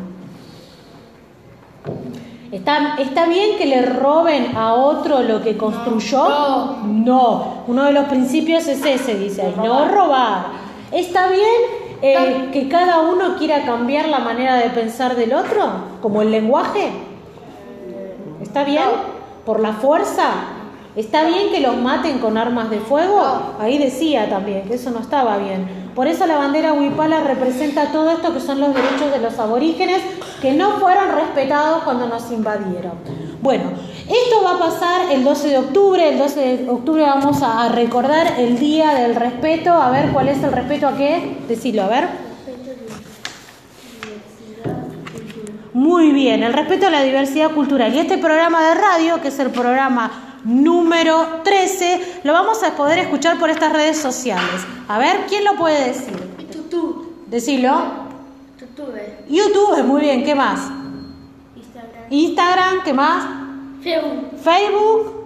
¿Está, 2.52 2.96
¿Está 3.00 3.28
bien 3.28 3.58
que 3.58 3.66
le 3.66 3.82
roben 3.84 4.56
a 4.58 4.74
otro 4.74 5.24
lo 5.24 5.42
que 5.42 5.56
construyó? 5.56 6.76
No. 6.84 7.64
Uno 7.68 7.86
de 7.86 7.94
los 7.94 8.06
principios 8.06 8.68
es 8.68 8.84
ese, 8.86 9.16
dice 9.16 9.54
no 9.56 9.88
robar. 9.88 10.61
¿Está 10.92 11.28
bien 11.30 12.02
eh, 12.02 12.50
que 12.52 12.68
cada 12.68 13.00
uno 13.00 13.38
quiera 13.38 13.64
cambiar 13.64 14.10
la 14.10 14.20
manera 14.20 14.58
de 14.58 14.70
pensar 14.72 15.16
del 15.16 15.34
otro? 15.34 15.72
¿Como 16.02 16.22
el 16.22 16.32
lenguaje? 16.32 16.92
¿Está 18.42 18.66
bien? 18.66 18.84
¿Por 19.46 19.62
la 19.62 19.74
fuerza? 19.74 20.32
¿Está 20.98 21.24
bien 21.24 21.52
que 21.52 21.62
los 21.62 21.78
maten 21.78 22.20
con 22.20 22.38
armas 22.38 22.70
de 22.70 22.80
fuego? 22.80 23.24
Ahí 23.60 23.78
decía 23.78 24.30
también 24.30 24.64
que 24.64 24.74
eso 24.74 24.92
no 24.92 25.00
estaba 25.00 25.38
bien. 25.38 25.92
Por 25.96 26.08
eso 26.08 26.26
la 26.26 26.38
bandera 26.38 26.74
huipala 26.74 27.22
representa 27.22 27.94
todo 27.94 28.12
esto 28.12 28.34
que 28.34 28.42
son 28.42 28.60
los 28.60 28.74
derechos 28.74 29.12
de 29.12 29.20
los 29.20 29.40
aborígenes 29.40 30.02
que 30.42 30.52
no 30.52 30.80
fueron 30.80 31.16
respetados 31.16 31.84
cuando 31.84 32.08
nos 32.08 32.30
invadieron. 32.32 32.94
Bueno, 33.42 33.64
esto 34.12 34.44
va 34.44 34.56
a 34.56 34.60
pasar 34.60 35.12
el 35.12 35.24
12 35.24 35.48
de 35.48 35.58
octubre. 35.58 36.10
El 36.10 36.18
12 36.18 36.40
de 36.58 36.70
octubre 36.70 37.02
vamos 37.04 37.42
a 37.42 37.52
a 37.64 37.70
recordar 37.70 38.40
el 38.40 38.60
Día 38.60 38.94
del 38.94 39.16
Respeto. 39.16 39.72
A 39.72 39.92
ver, 39.92 40.10
¿cuál 40.12 40.30
es 40.30 40.44
el 40.44 40.52
respeto 40.52 40.88
a 40.88 40.98
qué? 40.98 41.38
Decilo, 41.48 41.84
a 41.84 41.88
ver. 41.88 42.10
Muy 45.74 46.12
bien, 46.12 46.44
el 46.44 46.54
respeto 46.54 46.88
a 46.88 46.90
la 46.90 47.04
diversidad 47.04 47.52
cultural. 47.52 47.94
Y 47.94 48.00
este 48.00 48.18
programa 48.18 48.68
de 48.68 48.76
radio, 48.76 49.22
que 49.22 49.30
es 49.30 49.40
el 49.40 49.50
programa 49.52 50.40
número 50.44 51.42
13, 51.44 52.22
lo 52.24 52.34
vamos 52.34 52.62
a 52.64 52.76
poder 52.76 53.00
escuchar 53.00 53.40
por 53.40 53.50
estas 53.50 53.72
redes 53.72 53.98
sociales. 53.98 54.62
A 54.88 54.98
ver, 54.98 55.26
¿quién 55.30 55.46
lo 55.46 55.56
puede 55.56 55.88
decir? 55.88 56.18
Tutú. 56.52 57.14
Decilo. 57.28 57.82
Tutube. 58.60 59.26
YouTube, 59.30 59.84
muy 59.84 60.02
bien, 60.02 60.24
¿qué 60.24 60.36
más? 60.36 60.70
Instagram. 61.56 62.04
Instagram, 62.10 62.84
¿qué 62.84 62.94
más? 62.94 63.51
Facebook. 63.82 64.40
Facebook, 64.44 65.22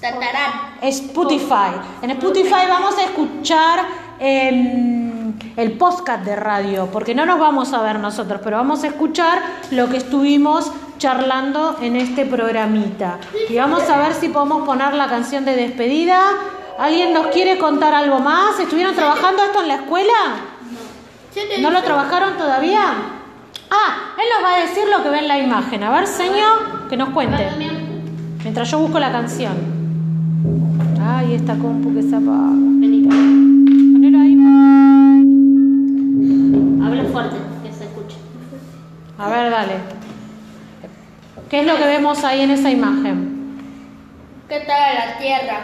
Tatarán. 0.00 0.78
Spotify. 0.80 1.72
En 2.00 2.10
Spotify 2.12 2.66
vamos 2.68 2.96
a 2.96 3.04
escuchar 3.04 3.80
em, 4.18 5.34
el 5.56 5.72
podcast 5.72 6.24
de 6.24 6.36
radio, 6.36 6.88
porque 6.90 7.14
no 7.14 7.26
nos 7.26 7.38
vamos 7.38 7.72
a 7.74 7.82
ver 7.82 7.98
nosotros, 7.98 8.40
pero 8.42 8.56
vamos 8.56 8.82
a 8.82 8.86
escuchar 8.88 9.42
lo 9.72 9.90
que 9.90 9.98
estuvimos 9.98 10.72
charlando 10.96 11.76
en 11.82 11.96
este 11.96 12.24
programita. 12.24 13.18
Y 13.48 13.56
vamos 13.56 13.88
a 13.90 13.98
ver 13.98 14.14
si 14.14 14.30
podemos 14.30 14.66
poner 14.66 14.94
la 14.94 15.08
canción 15.08 15.44
de 15.44 15.56
despedida. 15.56 16.22
¿Alguien 16.78 17.12
nos 17.12 17.26
quiere 17.26 17.58
contar 17.58 17.94
algo 17.94 18.20
más? 18.20 18.58
¿Estuvieron 18.58 18.94
trabajando 18.94 19.44
esto 19.44 19.60
en 19.60 19.68
la 19.68 19.74
escuela? 19.74 20.14
¿No 21.60 21.70
lo 21.70 21.82
trabajaron 21.82 22.38
todavía? 22.38 23.19
Ah, 23.70 24.14
él 24.18 24.24
nos 24.34 24.44
va 24.44 24.56
a 24.56 24.60
decir 24.60 24.84
lo 24.88 25.02
que 25.02 25.10
ve 25.10 25.18
en 25.20 25.28
la 25.28 25.38
imagen. 25.38 25.82
A 25.84 25.90
ver, 25.90 26.06
señor, 26.06 26.88
que 26.88 26.96
nos 26.96 27.10
cuente. 27.10 27.48
Mientras 28.42 28.70
yo 28.70 28.78
busco 28.80 28.98
la 28.98 29.12
canción. 29.12 29.52
Ay, 31.00 31.34
esta 31.34 31.54
compu 31.56 31.94
que 31.94 32.02
se 32.02 32.16
apaga. 32.16 32.50
Ponelo 33.92 34.18
ahí. 34.18 34.36
Habla 36.84 37.04
fuerte, 37.12 37.36
que 37.62 37.72
se 37.72 37.84
escuche. 37.84 38.16
A 39.18 39.28
ver, 39.28 39.50
dale. 39.50 39.74
¿Qué 41.48 41.60
es 41.60 41.66
lo 41.66 41.76
que 41.76 41.84
vemos 41.84 42.24
ahí 42.24 42.40
en 42.42 42.50
esa 42.50 42.70
imagen? 42.70 43.30
¿Qué 44.48 44.60
tal 44.60 44.94
la 44.94 45.18
tierra? 45.18 45.60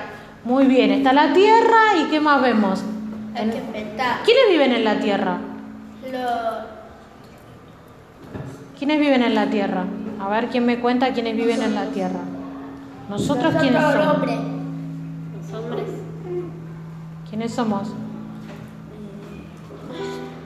Muy 0.46 0.66
bien, 0.66 0.92
está 0.92 1.12
la 1.12 1.32
Tierra 1.32 1.96
y 2.00 2.04
¿qué 2.04 2.20
más 2.20 2.40
vemos? 2.40 2.84
Hay 3.34 3.50
que 3.50 3.58
inventar. 3.58 4.22
¿Quiénes 4.24 4.48
viven 4.48 4.72
en 4.72 4.84
la 4.84 5.00
Tierra? 5.00 5.38
Lo... 6.12 6.75
¿Quiénes 8.78 9.00
viven 9.00 9.22
en 9.22 9.34
la 9.34 9.48
Tierra? 9.48 9.84
A 10.20 10.28
ver, 10.28 10.48
¿quién 10.48 10.66
me 10.66 10.78
cuenta 10.80 11.12
quiénes 11.12 11.36
viven 11.36 11.62
en 11.62 11.74
la 11.74 11.86
Tierra? 11.86 12.20
¿Nosotros 13.08 13.54
quiénes 13.60 13.82
somos? 13.82 14.06
hombres. 14.14 14.38
Los 15.50 15.60
hombres. 15.60 15.84
¿Quiénes 17.28 17.52
somos? 17.54 17.88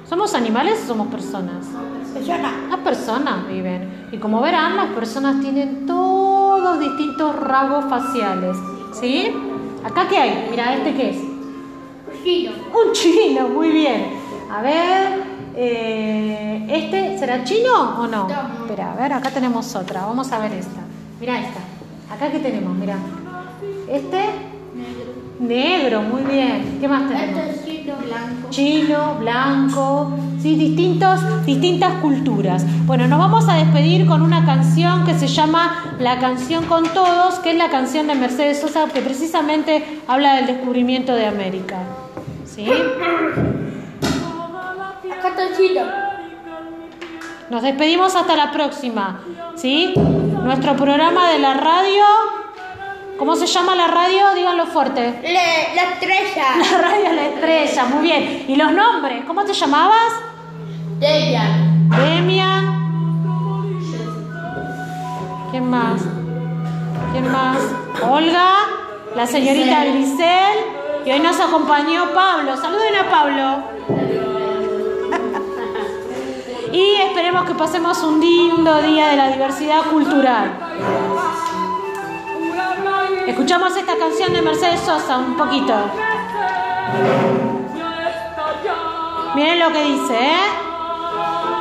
¿Somos 0.08 0.34
animales 0.34 0.80
o 0.84 0.86
somos 0.88 1.08
personas? 1.08 1.66
Persona. 2.14 2.52
Las 2.68 2.78
personas 2.80 3.48
viven. 3.48 4.08
Y 4.12 4.18
como 4.18 4.40
verán, 4.40 4.76
las 4.76 4.88
personas 4.88 5.40
tienen 5.40 5.86
todos 5.86 6.80
distintos 6.80 7.36
rasgos 7.36 7.84
faciales. 7.86 8.56
¿Sí? 8.92 9.32
¿Acá 9.84 10.06
qué 10.08 10.18
hay? 10.18 10.48
Mira, 10.50 10.74
¿este 10.74 10.94
qué 10.94 11.10
es? 11.10 11.16
Chino. 12.22 12.52
Un 12.52 12.92
chino, 12.92 13.48
muy 13.48 13.70
bien. 13.70 14.10
A 14.52 14.62
ver, 14.62 15.29
eh, 15.56 16.66
¿este 16.68 17.18
será 17.18 17.44
chino 17.44 18.00
o 18.00 18.06
no? 18.06 18.28
No. 18.28 18.62
Espera, 18.62 18.92
a 18.92 18.96
ver, 18.96 19.12
acá 19.12 19.30
tenemos 19.30 19.74
otra. 19.74 20.02
Vamos 20.02 20.30
a 20.32 20.38
ver 20.38 20.52
esta. 20.52 20.80
Mira 21.20 21.40
esta. 21.40 21.60
Acá 22.14 22.30
qué 22.30 22.38
tenemos, 22.38 22.76
mira. 22.76 22.96
Este, 23.88 24.24
negro, 25.40 26.02
muy 26.02 26.22
bien. 26.22 26.78
¿Qué 26.80 26.88
más 26.88 27.08
tenemos? 27.08 27.40
Esto 27.40 27.50
es 27.50 27.64
chino 27.64 27.94
blanco. 27.96 28.50
chino, 28.50 29.14
blanco, 29.18 30.12
sí, 30.40 30.56
distintos, 30.56 31.44
distintas 31.46 31.94
culturas. 31.94 32.64
Bueno, 32.86 33.08
nos 33.08 33.18
vamos 33.18 33.48
a 33.48 33.54
despedir 33.54 34.06
con 34.06 34.22
una 34.22 34.44
canción 34.44 35.04
que 35.04 35.14
se 35.14 35.26
llama 35.26 35.96
La 35.98 36.18
canción 36.18 36.66
con 36.66 36.84
todos, 36.88 37.38
que 37.40 37.50
es 37.50 37.56
la 37.56 37.70
canción 37.70 38.06
de 38.06 38.14
Mercedes 38.14 38.60
Sosa 38.60 38.86
que 38.92 39.00
precisamente 39.00 40.02
habla 40.06 40.36
del 40.36 40.46
descubrimiento 40.46 41.14
de 41.14 41.26
América. 41.26 41.78
¿Sí? 42.44 42.66
Nos 47.50 47.62
despedimos 47.62 48.14
hasta 48.14 48.36
la 48.36 48.50
próxima. 48.52 49.20
¿Sí? 49.56 49.92
Nuestro 49.96 50.76
programa 50.76 51.30
de 51.30 51.38
la 51.38 51.54
radio. 51.54 52.04
¿Cómo 53.18 53.36
se 53.36 53.46
llama 53.46 53.74
la 53.74 53.86
radio? 53.88 54.34
Díganlo 54.34 54.66
fuerte. 54.66 55.20
Le- 55.22 55.74
la 55.74 55.82
estrella. 55.92 56.46
La 56.72 56.78
radio 56.78 57.12
La 57.12 57.26
Estrella, 57.26 57.84
muy 57.84 58.02
bien. 58.02 58.44
¿Y 58.48 58.56
los 58.56 58.72
nombres? 58.72 59.24
¿Cómo 59.26 59.44
te 59.44 59.52
llamabas? 59.52 60.12
Debian. 60.98 61.90
Demian. 61.90 62.80
¿Quién 65.50 65.68
más? 65.68 66.00
¿Quién 67.12 67.30
más? 67.30 67.58
Olga, 68.08 68.50
la 69.14 69.26
señorita 69.26 69.84
Grisel. 69.84 70.56
Y 71.04 71.10
hoy 71.12 71.20
nos 71.20 71.38
acompañó 71.40 72.10
Pablo. 72.14 72.56
Saluden 72.56 72.94
a 72.96 73.10
Pablo. 73.10 74.29
Y 76.72 76.94
esperemos 76.94 77.44
que 77.44 77.54
pasemos 77.54 78.00
un 78.02 78.20
lindo 78.20 78.80
día 78.82 79.08
de 79.08 79.16
la 79.16 79.28
diversidad 79.28 79.82
cultural. 79.90 80.52
Escuchamos 83.26 83.76
esta 83.76 83.96
canción 83.96 84.32
de 84.32 84.42
Mercedes 84.42 84.80
Sosa 84.80 85.18
un 85.18 85.36
poquito. 85.36 85.74
Miren 89.34 89.58
lo 89.58 89.72
que 89.72 89.82
dice, 89.82 90.14
¿eh? 90.14 90.70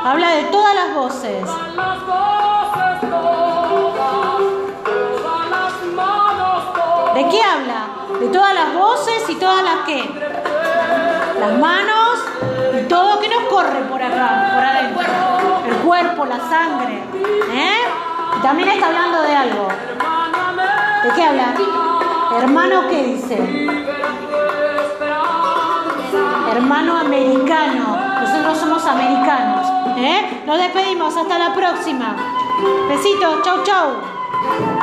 Habla 0.04 0.30
de 0.30 0.42
todas 0.44 0.74
las 0.74 0.94
voces. 0.94 1.44
¿De 7.14 7.28
qué 7.28 7.42
habla? 7.42 7.86
De 8.20 8.28
todas 8.28 8.54
las 8.54 8.74
voces 8.74 9.28
y 9.28 9.34
todas 9.34 9.62
las 9.64 9.86
qué. 9.86 10.08
Las 11.40 11.58
manos 11.58 11.99
todo 12.90 13.20
que 13.20 13.28
nos 13.28 13.44
corre 13.44 13.82
por 13.88 14.02
acá, 14.02 14.50
por 14.52 14.64
adentro. 14.64 15.02
El 15.64 15.76
cuerpo, 15.76 16.26
la 16.26 16.40
sangre. 16.40 17.04
¿Eh? 17.52 17.78
También 18.42 18.68
está 18.68 18.88
hablando 18.88 19.22
de 19.22 19.36
algo. 19.36 19.68
¿De 21.04 21.10
qué 21.14 21.22
habla? 21.22 21.54
Hermano, 22.36 22.88
¿qué 22.88 23.04
dice? 23.04 23.36
Hermano 26.50 26.98
americano. 26.98 27.96
Nosotros 28.20 28.58
somos 28.58 28.84
americanos. 28.84 29.66
¿Eh? 29.96 30.42
Nos 30.44 30.58
despedimos. 30.58 31.16
Hasta 31.16 31.38
la 31.38 31.54
próxima. 31.54 32.16
Besitos. 32.88 33.42
Chau, 33.44 33.62
chau. 33.62 34.79